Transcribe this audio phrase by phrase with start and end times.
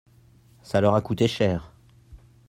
[0.63, 1.75] ça leur a coûté cher.